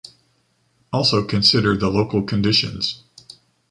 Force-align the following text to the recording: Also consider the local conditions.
Also 0.91 1.23
consider 1.25 1.77
the 1.77 1.87
local 1.89 2.23
conditions. 2.23 3.03